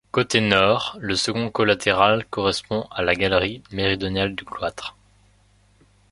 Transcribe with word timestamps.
Côté 0.09 0.41
Nord, 0.41 0.97
le 0.99 1.13
second 1.15 1.51
collatéral 1.51 2.25
correspond 2.25 2.87
à 2.89 3.03
la 3.03 3.13
galerie 3.13 3.61
méridionale 3.71 4.33
du 4.33 4.43
cloître. 4.43 4.97